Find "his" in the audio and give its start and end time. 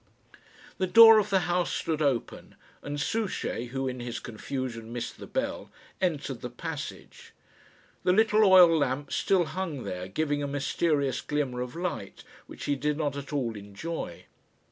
3.99-4.19